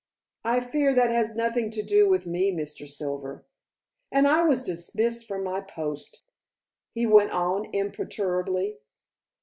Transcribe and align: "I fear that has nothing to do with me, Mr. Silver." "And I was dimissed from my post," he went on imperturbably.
"I 0.43 0.61
fear 0.61 0.95
that 0.95 1.11
has 1.11 1.35
nothing 1.35 1.69
to 1.69 1.83
do 1.83 2.09
with 2.09 2.25
me, 2.25 2.51
Mr. 2.51 2.89
Silver." 2.89 3.45
"And 4.11 4.27
I 4.27 4.41
was 4.41 4.63
dimissed 4.67 5.27
from 5.27 5.43
my 5.43 5.61
post," 5.61 6.25
he 6.95 7.05
went 7.05 7.29
on 7.33 7.65
imperturbably. 7.71 8.77